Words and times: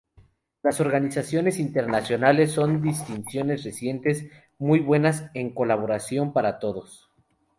Las 0.63 0.81
organizaciones 0.81 1.59
internacionales 1.59 2.51
son 2.53 2.71
unas 2.71 2.83
distinciones 2.85 3.63
recientes 3.63 4.25
muy 4.57 4.79
buenas 4.79 5.29
en 5.35 5.53
colaboración 5.53 6.33
para 6.33 6.57
todos. 6.57 7.07